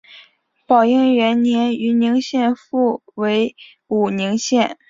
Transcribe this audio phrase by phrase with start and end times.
[0.65, 3.55] 宝应元年豫宁县复为
[3.85, 4.79] 武宁县。